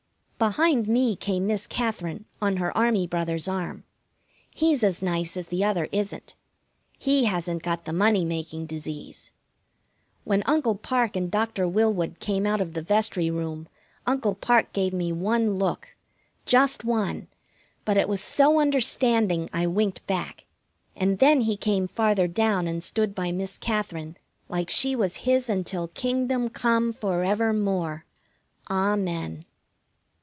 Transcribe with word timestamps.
Behind 0.51 0.87
me 0.87 1.15
came 1.15 1.45
Miss 1.45 1.67
Katherine, 1.67 2.25
on 2.41 2.57
her 2.57 2.75
Army 2.75 3.05
brother's 3.05 3.47
arm. 3.47 3.83
He's 4.49 4.83
as 4.83 5.03
nice 5.03 5.37
as 5.37 5.45
the 5.49 5.63
other 5.63 5.87
isn't. 5.91 6.33
He 6.97 7.25
hasn't 7.25 7.61
got 7.61 7.85
the 7.85 7.93
money 7.93 8.25
making 8.25 8.65
disease. 8.65 9.31
When 10.23 10.41
Uncle 10.47 10.73
Parke 10.73 11.15
and 11.15 11.29
Doctor 11.29 11.67
Willwood 11.67 12.19
came 12.19 12.47
out 12.47 12.59
of 12.59 12.73
the 12.73 12.81
vestry 12.81 13.29
room 13.29 13.67
Uncle 14.07 14.33
Parke 14.33 14.73
gave 14.73 14.93
me 14.93 15.11
one 15.11 15.59
look, 15.59 15.89
just 16.47 16.83
one, 16.83 17.27
but 17.85 17.95
it 17.95 18.09
was 18.09 18.19
so 18.19 18.59
understanding 18.59 19.47
I 19.53 19.67
winked 19.67 20.07
back, 20.07 20.45
and 20.95 21.19
then 21.19 21.41
he 21.41 21.55
came 21.55 21.87
farther 21.87 22.27
down 22.27 22.67
and 22.67 22.83
stood 22.83 23.13
by 23.13 23.31
Miss 23.31 23.59
Katherine 23.59 24.17
like 24.49 24.71
she 24.71 24.95
was 24.95 25.17
his 25.17 25.51
until 25.51 25.89
kingdom 25.89 26.49
come, 26.49 26.93
forever 26.93 27.53
more. 27.53 28.05
Amen. 28.71 29.45